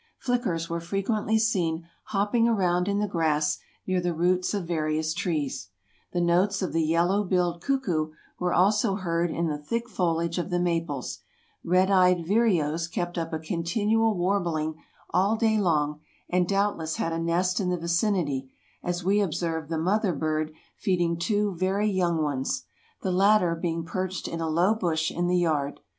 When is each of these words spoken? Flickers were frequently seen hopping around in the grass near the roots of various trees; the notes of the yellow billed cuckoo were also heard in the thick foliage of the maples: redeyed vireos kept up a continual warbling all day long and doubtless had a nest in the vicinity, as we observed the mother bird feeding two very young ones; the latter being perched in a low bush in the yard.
Flickers 0.17 0.67
were 0.67 0.79
frequently 0.79 1.37
seen 1.37 1.85
hopping 2.05 2.47
around 2.47 2.87
in 2.87 2.97
the 2.97 3.07
grass 3.07 3.59
near 3.85 4.01
the 4.01 4.15
roots 4.15 4.51
of 4.51 4.65
various 4.65 5.13
trees; 5.13 5.69
the 6.11 6.19
notes 6.19 6.63
of 6.63 6.73
the 6.73 6.81
yellow 6.81 7.23
billed 7.23 7.61
cuckoo 7.61 8.09
were 8.39 8.51
also 8.51 8.95
heard 8.95 9.29
in 9.29 9.45
the 9.45 9.59
thick 9.59 9.87
foliage 9.87 10.39
of 10.39 10.49
the 10.49 10.57
maples: 10.59 11.19
redeyed 11.63 12.25
vireos 12.25 12.87
kept 12.87 13.15
up 13.15 13.31
a 13.31 13.37
continual 13.37 14.17
warbling 14.17 14.73
all 15.11 15.35
day 15.35 15.59
long 15.59 15.99
and 16.27 16.47
doubtless 16.49 16.95
had 16.95 17.13
a 17.13 17.19
nest 17.19 17.59
in 17.59 17.69
the 17.69 17.77
vicinity, 17.77 18.51
as 18.81 19.03
we 19.03 19.21
observed 19.21 19.69
the 19.69 19.77
mother 19.77 20.13
bird 20.15 20.51
feeding 20.75 21.15
two 21.15 21.53
very 21.53 21.87
young 21.87 22.23
ones; 22.23 22.63
the 23.03 23.11
latter 23.11 23.53
being 23.53 23.85
perched 23.85 24.27
in 24.27 24.41
a 24.41 24.49
low 24.49 24.73
bush 24.73 25.11
in 25.11 25.27
the 25.27 25.37
yard. 25.37 25.79